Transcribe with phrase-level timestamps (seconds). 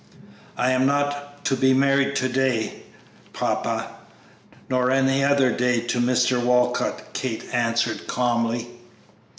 [0.57, 2.81] "I am not to be married to day,
[3.33, 3.85] papa;
[4.67, 6.43] nor any other day to Mr.
[6.43, 8.67] Walcott," Kate answered, calmly.